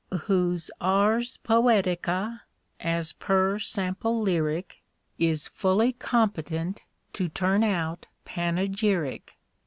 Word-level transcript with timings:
Whose 0.21 0.71
ars 0.81 1.37
poetica 1.37 2.41
(as 2.79 3.13
per 3.13 3.59
sample 3.59 4.19
lyric) 4.19 4.81
Is 5.19 5.47
fully 5.47 5.93
competent 5.93 6.81
to 7.13 7.29
turn 7.29 7.63
out 7.63 8.07
panegyric. 8.25 9.37